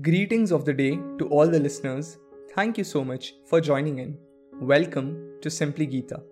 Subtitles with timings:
[0.00, 2.16] Greetings of the day to all the listeners.
[2.54, 4.16] Thank you so much for joining in.
[4.58, 6.22] Welcome to Simply Gita.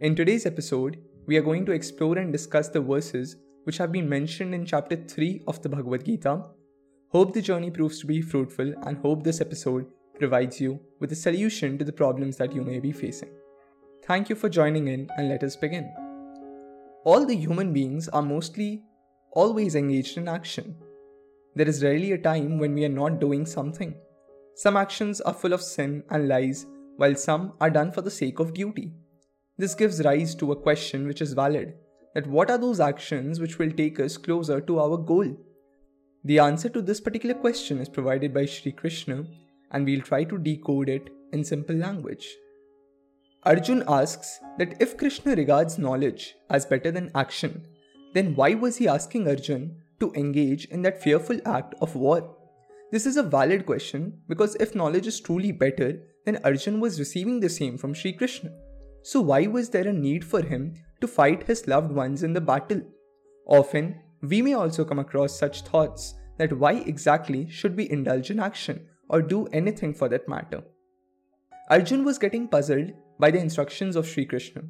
[0.00, 4.08] In today's episode, we are going to explore and discuss the verses which have been
[4.08, 6.42] mentioned in chapter 3 of the Bhagavad Gita.
[7.10, 9.86] Hope the journey proves to be fruitful and hope this episode
[10.18, 13.30] provides you with a solution to the problems that you may be facing.
[14.02, 15.88] Thank you for joining in and let us begin.
[17.04, 18.82] All the human beings are mostly
[19.30, 20.74] always engaged in action
[21.54, 23.94] there is rarely a time when we are not doing something.
[24.56, 28.38] Some actions are full of sin and lies, while some are done for the sake
[28.38, 28.92] of duty.
[29.58, 31.74] This gives rise to a question which is valid
[32.14, 35.36] that what are those actions which will take us closer to our goal?
[36.24, 39.24] The answer to this particular question is provided by Sri Krishna,
[39.72, 42.28] and we'll try to decode it in simple language.
[43.42, 47.66] Arjun asks that if Krishna regards knowledge as better than action,
[48.14, 52.36] then why was he asking Arjun to engage in that fearful act of war?
[52.90, 57.40] This is a valid question because if knowledge is truly better, then Arjun was receiving
[57.40, 58.50] the same from Sri Krishna.
[59.02, 62.40] So, why was there a need for him to fight his loved ones in the
[62.40, 62.82] battle?
[63.46, 68.40] Often, we may also come across such thoughts that why exactly should we indulge in
[68.40, 70.62] action or do anything for that matter?
[71.70, 74.62] Arjun was getting puzzled by the instructions of Sri Krishna.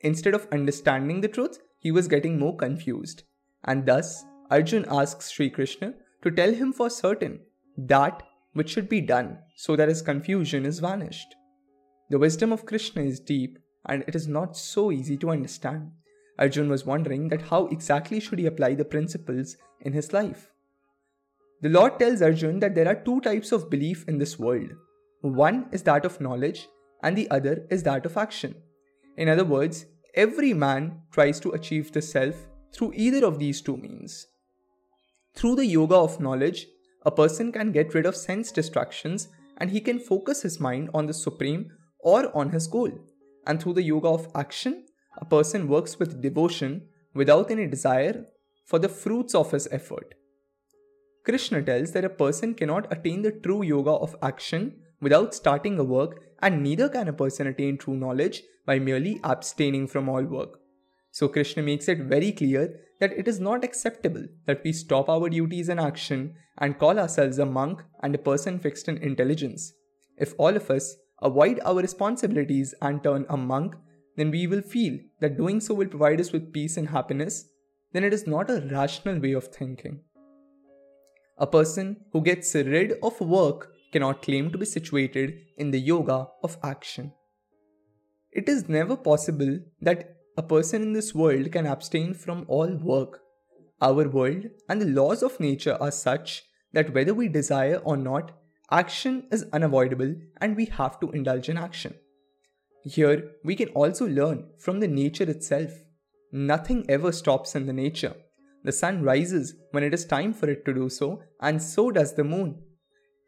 [0.00, 3.24] Instead of understanding the truth, he was getting more confused,
[3.64, 7.40] and thus Arjun asks Sri Krishna to tell him for certain
[7.78, 8.22] that
[8.52, 11.34] which should be done so that his confusion is vanished.
[12.10, 15.92] The wisdom of Krishna is deep and it is not so easy to understand.
[16.38, 20.50] Arjun was wondering that how exactly should he apply the principles in his life.
[21.62, 24.70] The Lord tells Arjun that there are two types of belief in this world.
[25.22, 26.68] One is that of knowledge
[27.02, 28.54] and the other is that of action.
[29.16, 32.36] In other words, every man tries to achieve the self
[32.74, 34.26] through either of these two means.
[35.34, 36.66] Through the yoga of knowledge,
[37.04, 41.06] a person can get rid of sense distractions and he can focus his mind on
[41.06, 42.90] the supreme or on his goal.
[43.46, 44.86] And through the yoga of action,
[45.18, 48.26] a person works with devotion without any desire
[48.66, 50.14] for the fruits of his effort.
[51.24, 55.84] Krishna tells that a person cannot attain the true yoga of action without starting a
[55.84, 60.58] work, and neither can a person attain true knowledge by merely abstaining from all work.
[61.10, 65.28] So, Krishna makes it very clear that it is not acceptable that we stop our
[65.28, 69.72] duties and action and call ourselves a monk and a person fixed in intelligence.
[70.18, 73.74] If all of us avoid our responsibilities and turn a monk,
[74.16, 77.46] then we will feel that doing so will provide us with peace and happiness,
[77.92, 79.98] then it is not a rational way of thinking.
[81.38, 86.28] A person who gets rid of work cannot claim to be situated in the yoga
[86.44, 87.12] of action.
[88.30, 93.20] It is never possible that a person in this world can abstain from all work.
[93.80, 98.32] Our world and the laws of nature are such that whether we desire or not,
[98.70, 101.94] action is unavoidable and we have to indulge in action.
[102.84, 105.72] Here, we can also learn from the nature itself.
[106.32, 108.14] Nothing ever stops in the nature.
[108.64, 112.14] The sun rises when it is time for it to do so, and so does
[112.14, 112.62] the moon.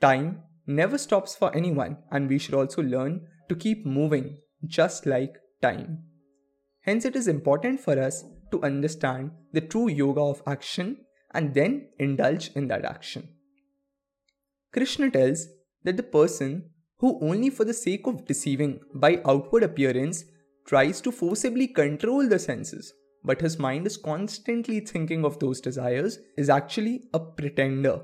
[0.00, 5.34] Time never stops for anyone, and we should also learn to keep moving, just like
[5.60, 6.04] time.
[6.84, 10.98] Hence, it is important for us to understand the true yoga of action
[11.32, 13.28] and then indulge in that action.
[14.72, 15.46] Krishna tells
[15.82, 20.24] that the person who, only for the sake of deceiving by outward appearance,
[20.66, 22.92] tries to forcibly control the senses,
[23.24, 28.02] but his mind is constantly thinking of those desires, is actually a pretender.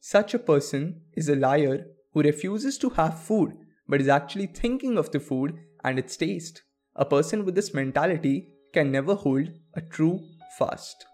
[0.00, 3.52] Such a person is a liar who refuses to have food
[3.88, 6.62] but is actually thinking of the food and its taste.
[6.96, 10.20] A person with this mentality can never hold a true
[10.58, 11.06] fast.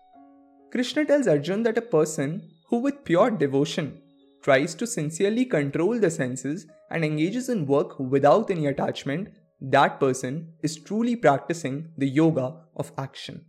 [0.73, 4.01] Krishna tells Arjun that a person who, with pure devotion,
[4.43, 9.29] tries to sincerely control the senses and engages in work without any attachment,
[9.61, 13.45] that person is truly practicing the yoga of action.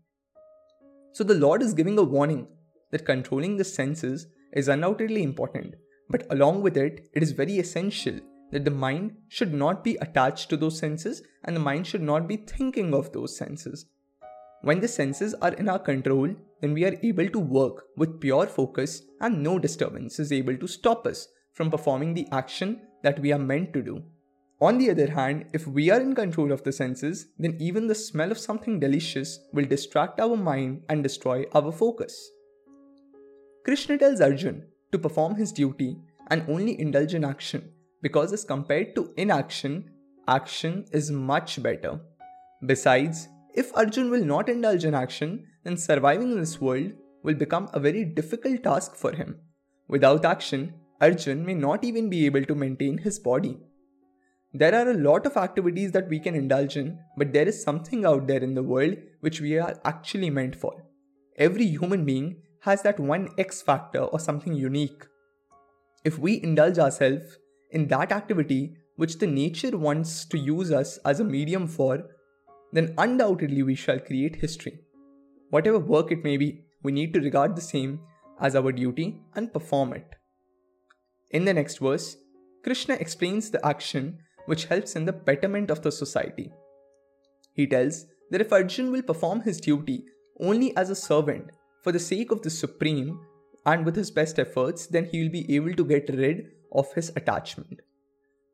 [1.14, 2.48] So, the Lord is giving a warning
[2.92, 5.76] that controlling the senses is undoubtedly important,
[6.10, 8.20] but along with it, it is very essential
[8.52, 12.28] that the mind should not be attached to those senses and the mind should not
[12.28, 13.86] be thinking of those senses.
[14.62, 18.48] When the senses are in our control, then we are able to work with pure
[18.48, 23.32] focus and no disturbance is able to stop us from performing the action that we
[23.32, 24.04] are meant to do.
[24.60, 27.94] On the other hand, if we are in control of the senses, then even the
[27.94, 32.32] smell of something delicious will distract our mind and destroy our focus.
[33.64, 35.98] Krishna tells Arjun to perform his duty
[36.30, 37.72] and only indulge in action
[38.08, 39.74] because as compared to inaction,
[40.40, 42.00] action is much better.
[42.66, 46.92] Besides, if Arjun will not indulge in action, then surviving in this world
[47.24, 49.40] will become a very difficult task for him.
[49.90, 53.58] Without action, Arjun may not even be able to maintain his body.
[54.54, 58.06] There are a lot of activities that we can indulge in, but there is something
[58.06, 60.74] out there in the world which we are actually meant for.
[61.38, 65.04] Every human being has that one X factor or something unique.
[66.06, 67.38] If we indulge ourselves
[67.72, 72.04] in that activity which the nature wants to use us as a medium for,
[72.74, 74.80] then undoubtedly we shall create history.
[75.50, 78.00] Whatever work it may be, we need to regard the same
[78.40, 80.16] as our duty and perform it.
[81.32, 82.18] In the next verse,
[82.64, 86.52] Krishna explains the action which helps in the betterment of the society.
[87.54, 90.06] He tells that if Arjun will perform his duty
[90.40, 91.52] only as a servant
[91.84, 93.20] for the sake of the Supreme
[93.66, 97.12] and with his best efforts, then he will be able to get rid of his
[97.16, 97.82] attachment.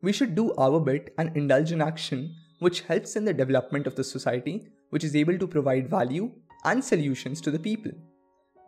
[0.02, 3.96] We should do our bit and indulge in action which helps in the development of
[3.96, 6.32] the society, which is able to provide value
[6.64, 7.92] and solutions to the people.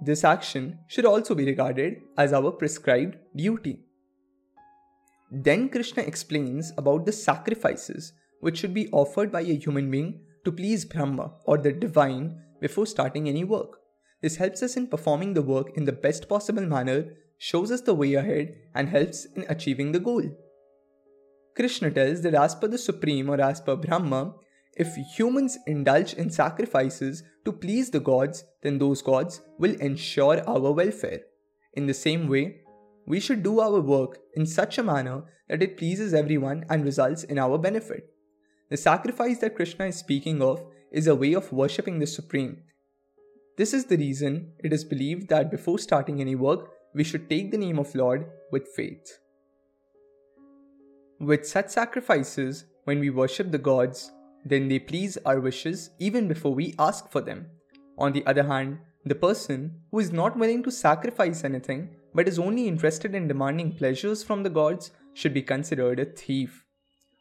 [0.02, 3.86] This action should also be regarded as our prescribed duty.
[5.32, 10.52] Then Krishna explains about the sacrifices which should be offered by a human being to
[10.52, 13.80] please Brahma or the divine before starting any work.
[14.22, 17.06] This helps us in performing the work in the best possible manner,
[17.38, 20.24] shows us the way ahead, and helps in achieving the goal.
[21.56, 24.36] Krishna tells that as per the Supreme or as per Brahma,
[24.76, 30.72] if humans indulge in sacrifices to please the gods, then those gods will ensure our
[30.74, 31.22] welfare.
[31.74, 32.62] In the same way,
[33.08, 37.24] we should do our work in such a manner that it pleases everyone and results
[37.24, 38.10] in our benefit.
[38.70, 40.62] The sacrifice that Krishna is speaking of
[40.92, 42.64] is a way of worshipping the Supreme.
[43.58, 47.52] This is the reason it is believed that before starting any work, we should take
[47.52, 49.20] the name of Lord with faith.
[51.20, 54.12] With such sacrifices, when we worship the gods,
[54.46, 57.48] then they please our wishes even before we ask for them.
[57.98, 62.40] On the other hand, the person who is not willing to sacrifice anything but is
[62.40, 66.64] only interested in demanding pleasures from the gods should be considered a thief.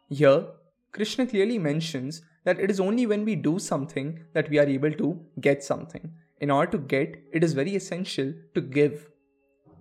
[0.09, 0.47] Here,
[0.93, 4.93] Krishna clearly mentions that it is only when we do something that we are able
[4.93, 6.13] to get something.
[6.41, 9.11] In order to get, it is very essential to give.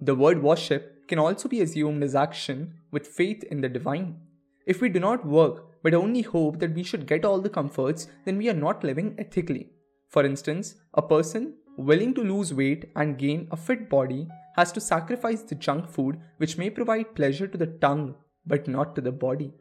[0.06, 4.18] The word worship can also be assumed as action with faith in the divine.
[4.66, 8.10] If we do not work but only hope that we should get all the comforts,
[8.26, 9.70] then we are not living ethically.
[10.10, 14.28] For instance, a person willing to lose weight and gain a fit body
[14.58, 18.16] has to sacrifice the junk food which may provide pleasure to the tongue
[18.46, 19.54] but not to the body.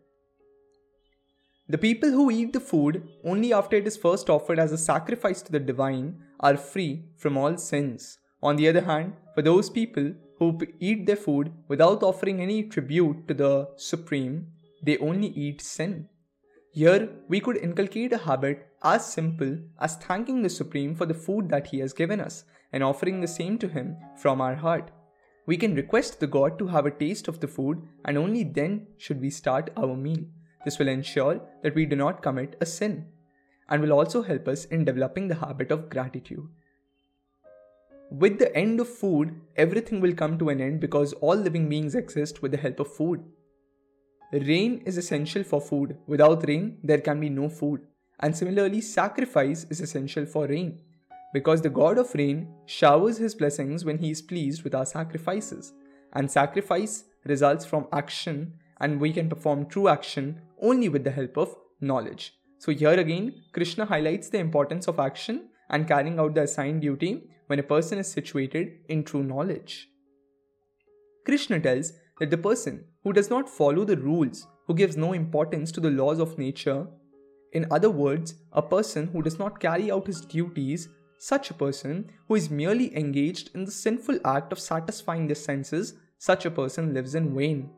[1.69, 5.41] The people who eat the food only after it is first offered as a sacrifice
[5.43, 8.19] to the divine are free from all sins.
[8.43, 13.29] On the other hand, for those people who eat their food without offering any tribute
[13.29, 14.49] to the Supreme,
[14.83, 16.09] they only eat sin.
[16.73, 21.49] Here, we could inculcate a habit as simple as thanking the Supreme for the food
[21.50, 24.91] that He has given us and offering the same to Him from our heart.
[25.47, 28.87] We can request the God to have a taste of the food and only then
[28.97, 30.25] should we start our meal.
[30.65, 33.06] This will ensure that we do not commit a sin
[33.69, 36.49] and will also help us in developing the habit of gratitude.
[38.12, 41.94] With the end of food, everything will come to an end because all living beings
[41.94, 43.25] exist with the help of food.
[44.32, 45.97] Rain is essential for food.
[46.06, 47.81] Without rain, there can be no food.
[48.20, 50.79] And similarly, sacrifice is essential for rain
[51.32, 55.73] because the God of rain showers his blessings when he is pleased with our sacrifices.
[56.12, 61.38] And sacrifice results from action, and we can perform true action only with the help
[61.38, 62.35] of knowledge.
[62.59, 67.31] So, here again, Krishna highlights the importance of action and carrying out the assigned duty
[67.52, 69.90] when a person is situated in true knowledge.
[71.26, 75.71] Krishna tells that the person who does not follow the rules, who gives no importance
[75.73, 76.87] to the laws of nature,
[77.52, 82.11] in other words, a person who does not carry out his duties such a person
[82.26, 86.94] who is merely engaged in the sinful act of satisfying the senses, such a person
[86.94, 87.68] lives in vain.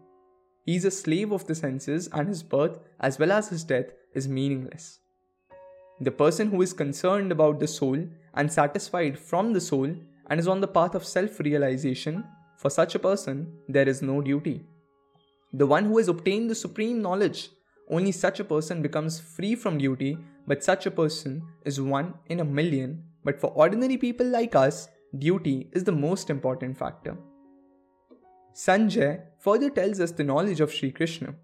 [0.64, 3.86] He is a slave of the senses, and his birth as well as his death
[4.14, 5.00] is meaningless.
[6.00, 7.98] The person who is concerned about the soul
[8.34, 9.94] and satisfied from the soul
[10.28, 12.24] and is on the path of self realization,
[12.58, 14.64] for such a person there is no duty.
[15.52, 17.50] The one who has obtained the supreme knowledge,
[17.88, 22.40] only such a person becomes free from duty, but such a person is one in
[22.40, 27.16] a million but for ordinary people like us, duty is the most important factor.
[28.54, 31.34] Sanjay further tells us the knowledge of Sri Krishna.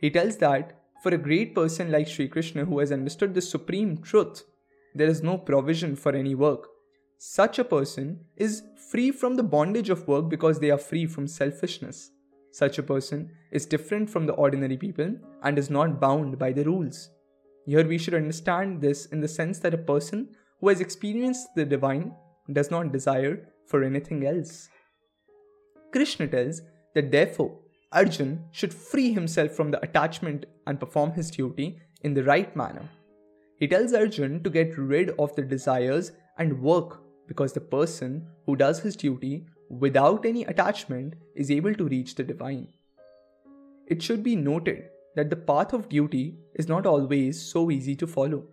[0.00, 3.98] He tells that for a great person like Sri Krishna who has understood the supreme
[3.98, 4.44] truth,
[4.94, 6.68] there is no provision for any work.
[7.18, 11.26] Such a person is free from the bondage of work because they are free from
[11.26, 12.10] selfishness.
[12.52, 16.64] Such a person is different from the ordinary people and is not bound by the
[16.64, 17.10] rules.
[17.66, 20.28] Here we should understand this in the sense that a person
[20.60, 22.12] who has experienced the divine
[22.52, 24.68] does not desire for anything else.
[25.92, 26.62] Krishna tells
[26.94, 27.58] that therefore
[27.92, 32.88] Arjun should free himself from the attachment and perform his duty in the right manner.
[33.58, 38.56] He tells Arjun to get rid of the desires and work because the person who
[38.56, 42.68] does his duty without any attachment is able to reach the divine.
[43.86, 48.06] It should be noted that the path of duty is not always so easy to
[48.06, 48.44] follow.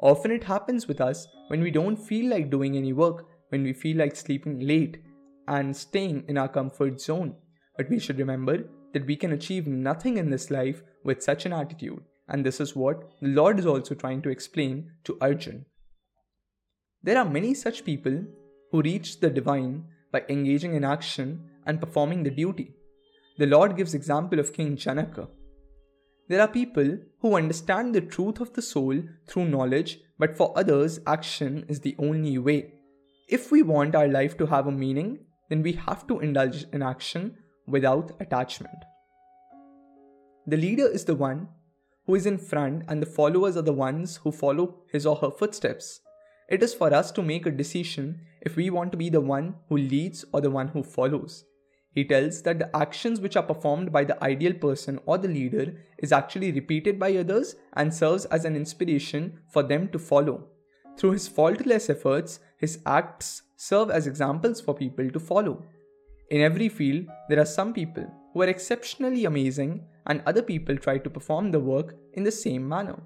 [0.00, 3.72] Often it happens with us when we don't feel like doing any work, when we
[3.72, 4.98] feel like sleeping late
[5.46, 7.36] and staying in our comfort zone.
[7.76, 11.52] But we should remember that we can achieve nothing in this life with such an
[11.52, 15.64] attitude, and this is what the Lord is also trying to explain to Arjun.
[17.02, 18.24] There are many such people
[18.70, 22.74] who reach the divine by engaging in action and performing the duty.
[23.38, 25.28] The Lord gives example of King Janaka.
[26.28, 31.00] There are people who understand the truth of the soul through knowledge, but for others,
[31.06, 32.74] action is the only way.
[33.28, 36.82] If we want our life to have a meaning, then we have to indulge in
[36.82, 38.84] action without attachment.
[40.46, 41.48] The leader is the one
[42.06, 45.30] who is in front, and the followers are the ones who follow his or her
[45.30, 46.00] footsteps.
[46.48, 49.54] It is for us to make a decision if we want to be the one
[49.68, 51.44] who leads or the one who follows.
[51.94, 55.76] He tells that the actions which are performed by the ideal person or the leader
[55.98, 60.48] is actually repeated by others and serves as an inspiration for them to follow.
[60.96, 65.64] Through his faultless efforts, his acts serve as examples for people to follow.
[66.32, 70.96] In every field, there are some people who are exceptionally amazing, and other people try
[70.96, 73.00] to perform the work in the same manner.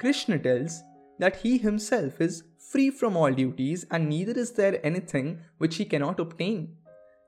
[0.00, 0.82] Krishna tells
[1.20, 5.84] that he himself is free from all duties, and neither is there anything which he
[5.84, 6.74] cannot obtain.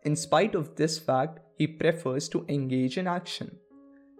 [0.02, 3.56] In spite of this fact, he prefers to engage in action.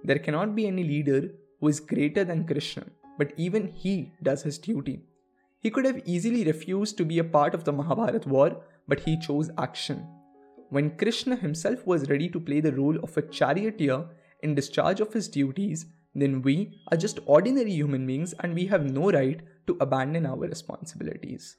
[0.05, 2.87] There cannot be any leader who is greater than Krishna,
[3.19, 5.01] but even he does his duty.
[5.59, 9.19] He could have easily refused to be a part of the Mahabharat war, but he
[9.19, 10.07] chose action.
[10.71, 14.07] When Krishna himself was ready to play the role of a charioteer
[14.43, 18.85] in discharge of his duties, then we are just ordinary human beings and we have
[18.85, 21.57] no right to abandon our responsibilities.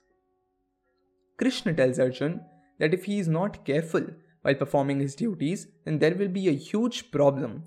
[1.37, 2.41] Krishna tells Arjun
[2.79, 4.05] that if he is not careful
[4.43, 7.63] while performing his duties, then there will be a huge problem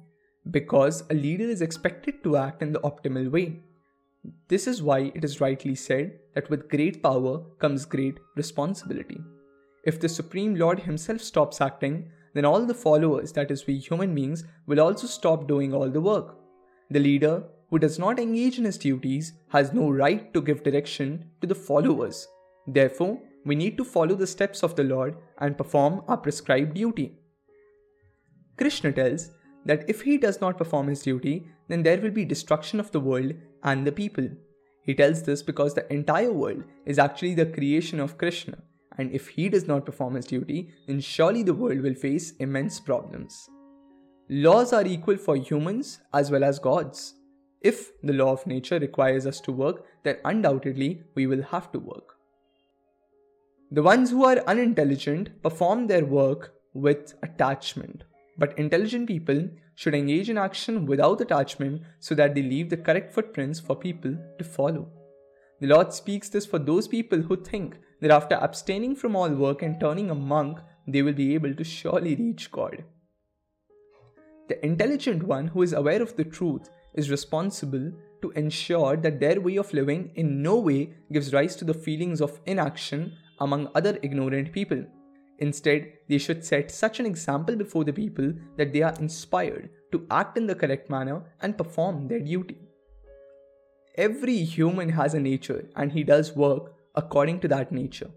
[0.50, 3.60] because a leader is expected to act in the optimal way.
[4.48, 9.20] This is why it is rightly said that with great power comes great responsibility.
[9.84, 14.14] If the Supreme Lord Himself stops acting, then all the followers, that is, we human
[14.14, 16.36] beings, will also stop doing all the work.
[16.90, 21.30] The leader, who does not engage in his duties, has no right to give direction
[21.40, 22.26] to the followers.
[22.66, 27.18] Therefore, we need to follow the steps of the Lord and perform our prescribed duty.
[28.56, 29.30] Krishna tells
[29.66, 33.00] that if he does not perform his duty, then there will be destruction of the
[33.00, 34.28] world and the people.
[34.82, 38.58] He tells this because the entire world is actually the creation of Krishna
[38.98, 42.80] and if he does not perform his duty, then surely the world will face immense
[42.80, 43.48] problems.
[44.28, 47.14] Laws are equal for humans as well as gods.
[47.60, 51.78] If the law of nature requires us to work, then undoubtedly we will have to
[51.78, 52.16] work.
[53.70, 58.04] The ones who are unintelligent perform their work with attachment,
[58.38, 63.12] but intelligent people should engage in action without attachment so that they leave the correct
[63.12, 64.88] footprints for people to follow.
[65.60, 69.62] The Lord speaks this for those people who think that after abstaining from all work
[69.62, 72.84] and turning a monk, they will be able to surely reach God.
[74.46, 79.40] The intelligent one who is aware of the truth is responsible to ensure that their
[79.40, 83.98] way of living in no way gives rise to the feelings of inaction among other
[84.02, 84.84] ignorant people.
[85.38, 90.06] Instead, they should set such an example before the people that they are inspired to
[90.10, 92.58] act in the correct manner and perform their duty.
[93.96, 98.10] Every human has a nature and he does work according to that nature.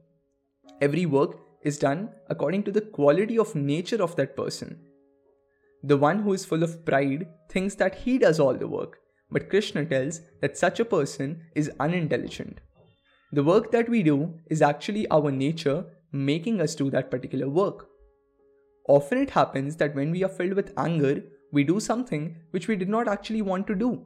[0.81, 4.79] Every work is done according to the quality of nature of that person.
[5.83, 8.99] The one who is full of pride thinks that he does all the work,
[9.31, 12.59] but Krishna tells that such a person is unintelligent.
[13.31, 17.87] The work that we do is actually our nature making us do that particular work.
[18.87, 22.75] Often it happens that when we are filled with anger, we do something which we
[22.75, 24.05] did not actually want to do.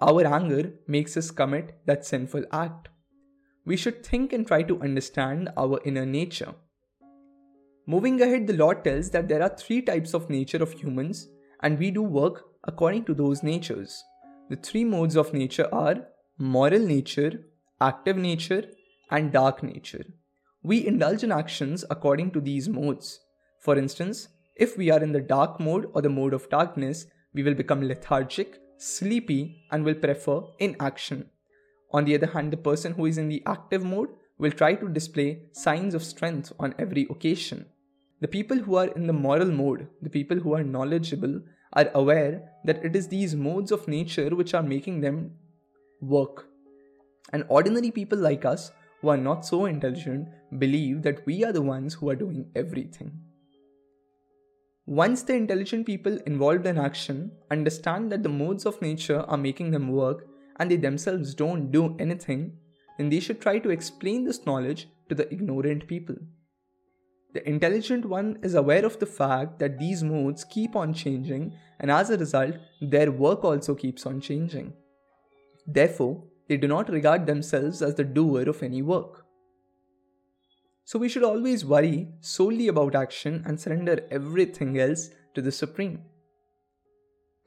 [0.00, 2.88] Our anger makes us commit that sinful act
[3.68, 6.54] we should think and try to understand our inner nature.
[7.86, 11.28] Moving ahead, the Lord tells that there are three types of nature of humans,
[11.60, 14.02] and we do work according to those natures.
[14.48, 15.96] The three modes of nature are
[16.38, 17.44] moral nature,
[17.78, 18.64] active nature,
[19.10, 20.04] and dark nature.
[20.62, 23.20] We indulge in actions according to these modes.
[23.60, 27.42] For instance, if we are in the dark mode or the mode of darkness, we
[27.42, 31.28] will become lethargic, sleepy, and will prefer inaction.
[31.90, 34.88] On the other hand, the person who is in the active mode will try to
[34.88, 37.66] display signs of strength on every occasion.
[38.20, 41.40] The people who are in the moral mode, the people who are knowledgeable,
[41.72, 45.32] are aware that it is these modes of nature which are making them
[46.00, 46.46] work.
[47.32, 50.28] And ordinary people like us, who are not so intelligent,
[50.58, 53.12] believe that we are the ones who are doing everything.
[54.86, 59.70] Once the intelligent people involved in action understand that the modes of nature are making
[59.70, 60.26] them work
[60.58, 62.58] and they themselves don't do anything,
[62.96, 66.16] then they should try to explain this knowledge to the ignorant people.
[67.34, 71.90] The intelligent one is aware of the fact that these modes keep on changing, and
[71.90, 74.72] as a result, their work also keeps on changing.
[75.66, 79.26] Therefore, they do not regard themselves as the doer of any work.
[80.84, 86.00] So, we should always worry solely about action and surrender everything else to the Supreme.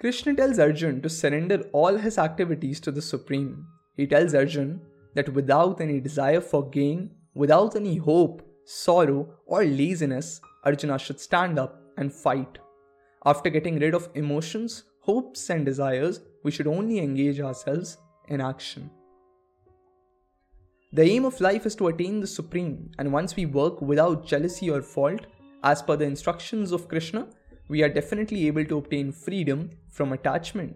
[0.02, 3.68] Krishna tells Arjun to surrender all his activities to the Supreme.
[3.96, 4.82] He tells Arjun
[5.14, 11.60] that without any desire for gain, without any hope, sorrow, or laziness, Arjuna should stand
[11.60, 12.58] up and fight.
[13.26, 18.90] After getting rid of emotions, hopes, and desires, we should only engage ourselves in action.
[20.94, 24.68] The aim of life is to attain the Supreme, and once we work without jealousy
[24.68, 25.28] or fault,
[25.64, 27.28] as per the instructions of Krishna,
[27.72, 30.76] we are definitely able to obtain freedom from attachment.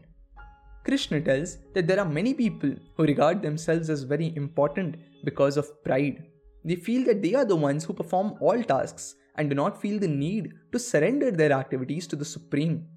[0.86, 5.84] Krishna tells that there are many people who regard themselves as very important because of
[5.84, 6.24] pride.
[6.64, 10.00] They feel that they are the ones who perform all tasks and do not feel
[10.00, 12.88] the need to surrender their activities to the Supreme.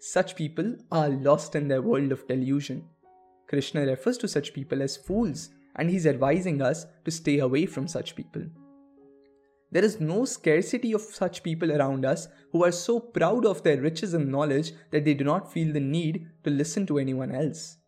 [0.00, 2.84] Such people are lost in their world of delusion.
[3.48, 7.86] Krishna refers to such people as fools, and he's advising us to stay away from
[7.86, 8.42] such people.
[9.74, 13.80] There is no scarcity of such people around us who are so proud of their
[13.80, 17.78] riches and knowledge that they do not feel the need to listen to anyone else.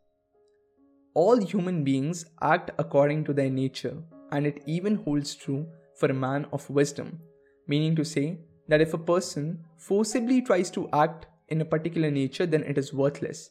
[1.14, 4.02] All human beings act according to their nature,
[4.32, 5.64] and it even holds true
[5.94, 7.20] for a man of wisdom,
[7.68, 12.46] meaning to say that if a person forcibly tries to act in a particular nature,
[12.46, 13.50] then it is worthless.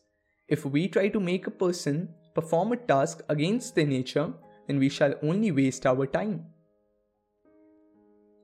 [0.50, 4.34] If we try to make a person perform a task against their nature,
[4.68, 6.48] then we shall only waste our time.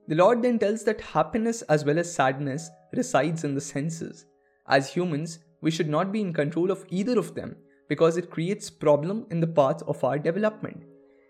[0.08, 4.26] The Lord then tells that happiness as well as sadness resides in the senses.
[4.68, 7.56] As humans, we should not be in control of either of them
[7.88, 10.84] because it creates problem in the path of our development.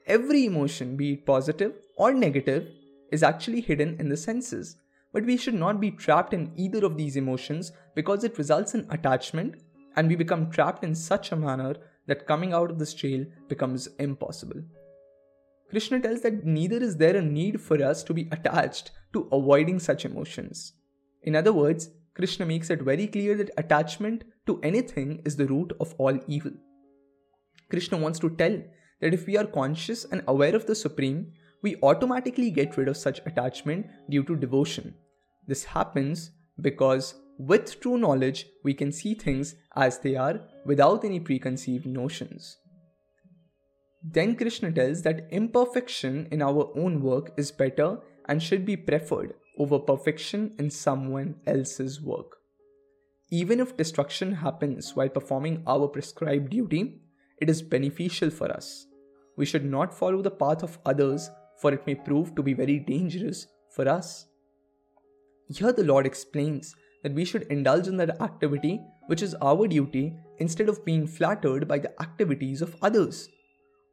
[0.08, 2.68] Every emotion, be it positive or negative,
[3.12, 4.78] is actually hidden in the senses.
[5.14, 8.88] But we should not be trapped in either of these emotions because it results in
[8.90, 9.56] attachment
[9.96, 11.76] and we become trapped in such a manner
[12.08, 14.62] that coming out of this jail becomes impossible.
[15.72, 19.80] Krishna tells that neither is there a need for us to be attached to avoiding
[19.80, 20.74] such emotions.
[21.24, 25.72] In other words, Krishna makes it very clear that attachment to anything is the root
[25.80, 26.52] of all evil.
[27.70, 28.62] Krishna wants to tell
[29.00, 31.32] that if we are conscious and aware of the Supreme,
[31.62, 34.94] we automatically get rid of such attachment due to devotion.
[35.48, 41.22] This happens because with true knowledge, we can see things as they are without any
[41.22, 42.58] preconceived notions.
[44.04, 49.36] Then Krishna tells that imperfection in our own work is better and should be preferred
[49.58, 52.38] over perfection in someone else's work.
[53.30, 57.02] Even if destruction happens while performing our prescribed duty,
[57.40, 58.88] it is beneficial for us.
[59.38, 61.30] We should not follow the path of others,
[61.62, 64.26] for it may prove to be very dangerous for us.
[65.48, 70.14] Here the Lord explains that we should indulge in that activity which is our duty
[70.40, 73.30] instead of being flattered by the activities of others.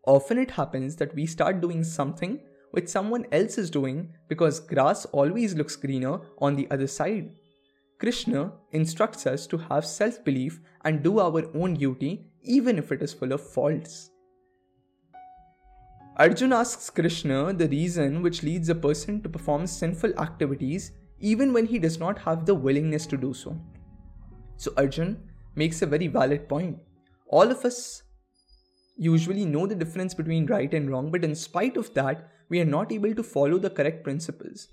[0.09, 2.40] Often it happens that we start doing something
[2.71, 7.33] which someone else is doing because grass always looks greener on the other side.
[7.99, 13.03] Krishna instructs us to have self belief and do our own duty even if it
[13.03, 14.11] is full of faults.
[16.16, 21.66] Arjun asks Krishna the reason which leads a person to perform sinful activities even when
[21.66, 23.61] he does not have the willingness to do so.
[24.57, 25.23] So, Arjun
[25.55, 26.79] makes a very valid point.
[27.27, 28.05] All of us
[28.99, 32.67] usually know the difference between right and wrong, but in spite of that, we are
[32.67, 34.69] not able to follow the correct principles.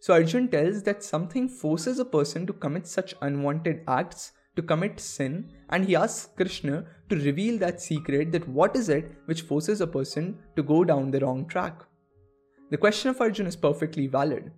[0.00, 4.98] So, Arjun tells that something forces a person to commit such unwanted acts, to commit
[4.98, 9.80] sin, and he asks Krishna to reveal that secret that what is it which forces
[9.80, 11.82] a person to go down the wrong track.
[12.70, 14.52] The question of Arjun is perfectly valid.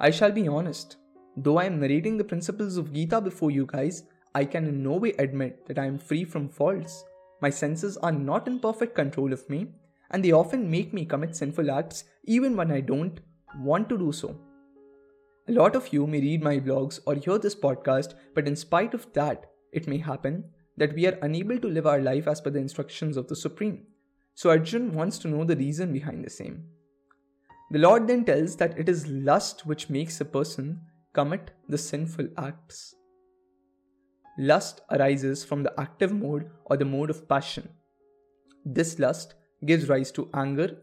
[0.00, 0.96] I shall be honest.
[1.36, 4.92] Though I am narrating the principles of Gita before you guys, I can in no
[4.92, 7.04] way admit that I am free from faults.
[7.40, 9.68] My senses are not in perfect control of me,
[10.10, 13.20] and they often make me commit sinful acts even when I don't
[13.58, 14.38] want to do so.
[15.48, 18.94] A lot of you may read my blogs or hear this podcast, but in spite
[18.94, 20.44] of that, it may happen
[20.76, 23.86] that we are unable to live our life as per the instructions of the Supreme.
[24.34, 26.64] So Arjun wants to know the reason behind the same.
[27.72, 30.80] The Lord then tells that it is lust which makes a person
[31.12, 32.94] commit the sinful acts.
[34.42, 37.68] Lust arises from the active mode or the mode of passion.
[38.64, 39.34] This lust
[39.66, 40.78] gives rise to anger,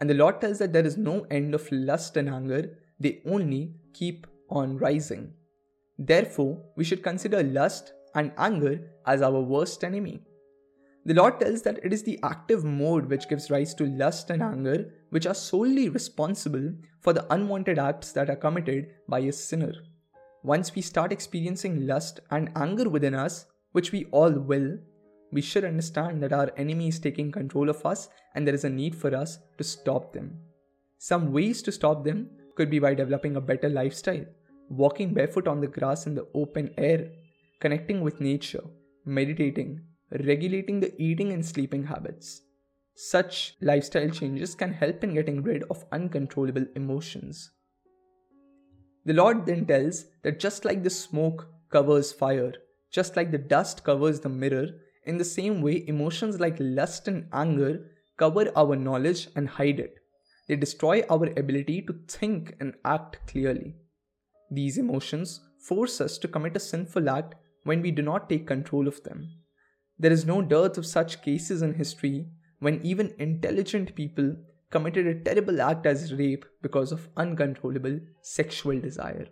[0.00, 3.76] and the Lord tells that there is no end of lust and anger, they only
[3.94, 5.34] keep on rising.
[5.96, 10.22] Therefore, we should consider lust and anger as our worst enemy.
[11.04, 14.42] The Lord tells that it is the active mode which gives rise to lust and
[14.42, 19.74] anger, which are solely responsible for the unwanted acts that are committed by a sinner.
[20.46, 24.78] Once we start experiencing lust and anger within us, which we all will,
[25.32, 28.70] we should understand that our enemy is taking control of us and there is a
[28.70, 30.38] need for us to stop them.
[30.98, 34.24] Some ways to stop them could be by developing a better lifestyle,
[34.68, 37.10] walking barefoot on the grass in the open air,
[37.58, 38.62] connecting with nature,
[39.04, 39.80] meditating,
[40.12, 42.42] regulating the eating and sleeping habits.
[42.94, 47.50] Such lifestyle changes can help in getting rid of uncontrollable emotions.
[49.06, 52.52] The Lord then tells that just like the smoke covers fire,
[52.90, 54.68] just like the dust covers the mirror,
[55.04, 57.88] in the same way, emotions like lust and anger
[58.18, 59.94] cover our knowledge and hide it.
[60.48, 63.76] They destroy our ability to think and act clearly.
[64.50, 68.88] These emotions force us to commit a sinful act when we do not take control
[68.88, 69.28] of them.
[69.98, 72.26] There is no dearth of such cases in history
[72.58, 74.36] when even intelligent people
[74.70, 79.26] committed a terrible act as rape because of uncontrollable sexual desire.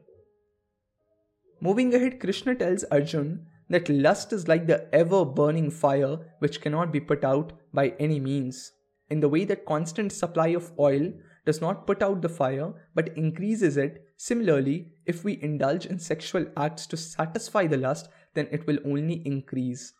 [1.60, 6.92] Moving ahead, Krishna tells Arjun that lust is like the ever burning fire which cannot
[6.92, 8.72] be put out by any means.
[9.08, 11.12] In the way that constant supply of oil
[11.46, 16.46] does not put out the fire but increases it, similarly, if we indulge in sexual
[16.56, 19.92] acts to satisfy the lust, then it will only increase.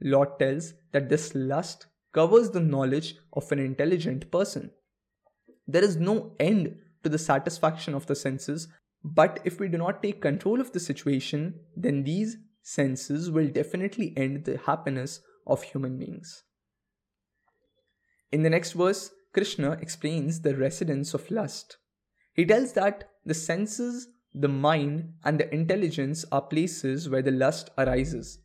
[0.00, 4.70] Lord tells that this lust covers the knowledge of an intelligent person.
[5.66, 8.68] There is no end to the satisfaction of the senses,
[9.04, 14.12] but if we do not take control of the situation, then these senses will definitely
[14.16, 16.44] end the happiness of human beings.
[18.30, 21.76] In the next verse, Krishna explains the residence of lust.
[22.34, 27.70] He tells that the senses, the mind, and the intelligence are places where the lust
[27.78, 28.40] arises.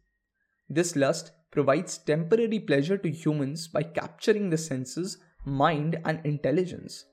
[0.70, 7.06] This lust provides temporary pleasure to humans by capturing the senses, mind, and intelligence.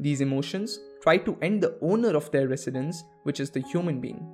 [0.00, 4.26] These emotions try to end the owner of their residence, which is the human being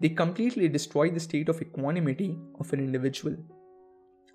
[0.00, 3.36] they completely destroy the state of equanimity of an individual.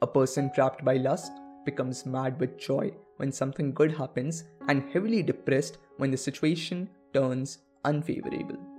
[0.02, 1.32] A person trapped by lust
[1.66, 7.60] becomes mad with joy when something good happens and heavily depressed when the situation turns
[7.84, 8.75] unfavorable.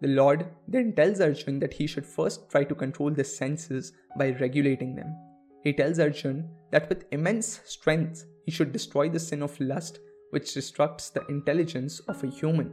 [0.00, 4.30] The Lord then tells Arjun that he should first try to control the senses by
[4.40, 5.14] regulating them.
[5.62, 10.54] He tells Arjun that with immense strength he should destroy the sin of lust, which
[10.54, 12.72] destructs the intelligence of a human.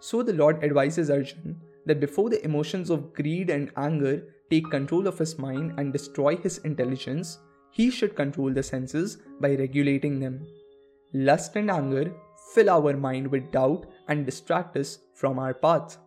[0.00, 5.06] So the Lord advises Arjun that before the emotions of greed and anger take control
[5.06, 7.38] of his mind and destroy his intelligence,
[7.70, 10.46] he should control the senses by regulating them.
[11.12, 12.12] Lust and anger
[12.54, 15.98] fill our mind with doubt and distract us from our path.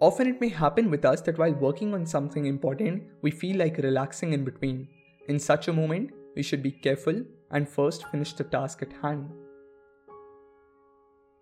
[0.00, 3.78] Often it may happen with us that while working on something important, we feel like
[3.78, 4.86] relaxing in between.
[5.28, 9.28] In such a moment, we should be careful and first finish the task at hand.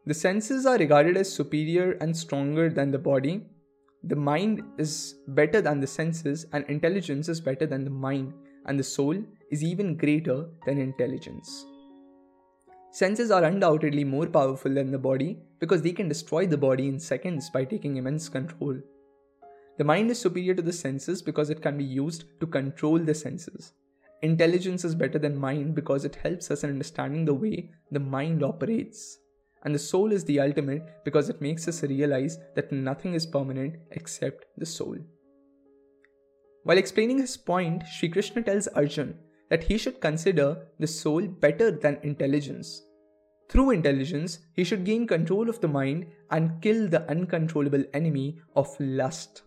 [0.07, 3.45] The senses are regarded as superior and stronger than the body.
[4.05, 8.33] The mind is better than the senses, and intelligence is better than the mind,
[8.65, 11.67] and the soul is even greater than intelligence.
[12.93, 16.99] Senses are undoubtedly more powerful than the body because they can destroy the body in
[16.99, 18.77] seconds by taking immense control.
[19.79, 23.15] The mind is superior to the senses because it can be used to control the
[23.15, 23.73] senses.
[24.23, 28.43] Intelligence is better than mind because it helps us in understanding the way the mind
[28.43, 29.19] operates.
[29.65, 33.77] And the soul is the ultimate because it makes us realize that nothing is permanent
[33.91, 34.97] except the soul.
[36.63, 39.19] While explaining his point, Sri Krishna tells Arjun
[39.51, 42.83] that he should consider the soul better than intelligence.
[43.49, 48.75] Through intelligence, he should gain control of the mind and kill the uncontrollable enemy of
[48.81, 49.43] lust.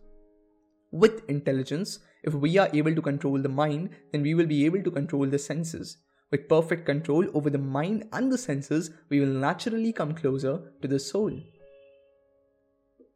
[0.92, 4.82] With intelligence, if we are able to control the mind, then we will be able
[4.84, 5.98] to control the senses.
[6.32, 10.88] With perfect control over the mind and the senses, we will naturally come closer to
[10.88, 11.32] the soul.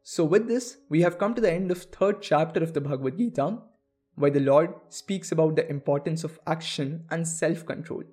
[0.02, 3.16] So with this, we have come to the end of third chapter of the Bhagavad
[3.16, 3.58] Gita,
[4.16, 8.04] where the Lord speaks about the importance of action and self-control.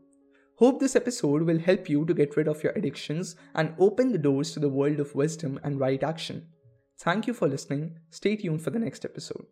[0.58, 4.18] Hope this episode will help you to get rid of your addictions and open the
[4.18, 6.48] doors to the world of wisdom and right action.
[7.00, 7.98] Thank you for listening.
[8.12, 9.46] Stay tuned for the next episode.